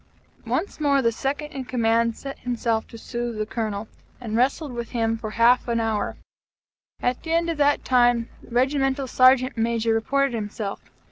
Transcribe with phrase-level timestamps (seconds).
[0.47, 3.87] Once more, the Second in Command set himself to sooth the Colonel,
[4.19, 6.17] and wrestled with him for half an hour.
[7.03, 10.81] At the end of that time, the Regimental Sergeant Major reported himself.